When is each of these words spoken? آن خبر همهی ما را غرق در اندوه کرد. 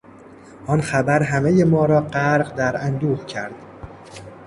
آن 0.67 0.81
خبر 0.81 1.23
همهی 1.23 1.63
ما 1.63 1.85
را 1.85 2.01
غرق 2.01 2.55
در 2.55 2.77
اندوه 2.77 3.25
کرد. 3.25 3.55